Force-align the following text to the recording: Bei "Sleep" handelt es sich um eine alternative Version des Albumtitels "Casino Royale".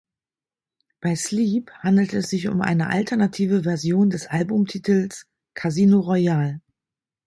Bei 0.99 1.15
"Sleep" 1.15 1.69
handelt 1.77 2.15
es 2.15 2.31
sich 2.31 2.47
um 2.47 2.61
eine 2.63 2.87
alternative 2.89 3.61
Version 3.61 4.09
des 4.09 4.25
Albumtitels 4.25 5.27
"Casino 5.53 5.99
Royale". 5.99 6.59